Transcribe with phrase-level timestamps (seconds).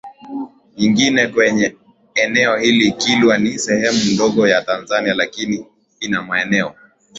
[0.77, 1.75] nyingine kwenye
[2.15, 5.65] eneo hili Kilwa ni sehemu ndogo ya Tanzania lakini
[5.99, 6.75] ina maeneo